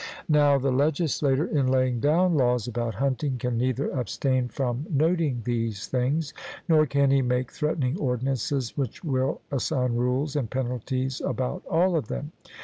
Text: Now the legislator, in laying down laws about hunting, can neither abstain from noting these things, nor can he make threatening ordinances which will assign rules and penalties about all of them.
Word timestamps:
Now 0.29 0.57
the 0.57 0.71
legislator, 0.71 1.45
in 1.45 1.67
laying 1.67 1.99
down 1.99 2.33
laws 2.35 2.67
about 2.67 2.95
hunting, 2.95 3.37
can 3.37 3.55
neither 3.59 3.91
abstain 3.91 4.47
from 4.47 4.87
noting 4.89 5.43
these 5.45 5.85
things, 5.85 6.33
nor 6.67 6.87
can 6.87 7.11
he 7.11 7.21
make 7.21 7.51
threatening 7.51 7.95
ordinances 7.99 8.75
which 8.75 9.03
will 9.03 9.41
assign 9.51 9.93
rules 9.93 10.35
and 10.35 10.49
penalties 10.49 11.21
about 11.23 11.61
all 11.69 11.95
of 11.95 12.07
them. 12.07 12.31